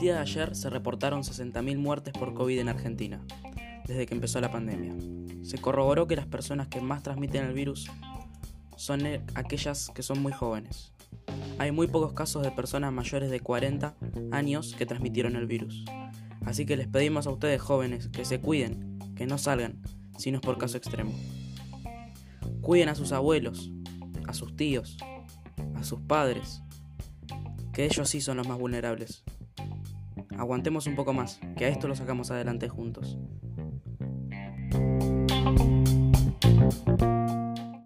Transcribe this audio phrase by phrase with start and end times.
[0.00, 3.20] día de ayer se reportaron 60.000 muertes por COVID en Argentina,
[3.86, 4.94] desde que empezó la pandemia.
[5.42, 7.90] Se corroboró que las personas que más transmiten el virus
[8.76, 10.92] son eh, aquellas que son muy jóvenes.
[11.58, 13.96] Hay muy pocos casos de personas mayores de 40
[14.30, 15.84] años que transmitieron el virus.
[16.44, 19.82] Así que les pedimos a ustedes jóvenes que se cuiden, que no salgan,
[20.16, 21.12] si no es por caso extremo.
[22.60, 23.72] Cuiden a sus abuelos,
[24.26, 24.96] a sus tíos,
[25.74, 26.62] a sus padres,
[27.72, 29.24] que ellos sí son los más vulnerables.
[30.38, 33.18] Aguantemos un poco más, que a esto lo sacamos adelante juntos.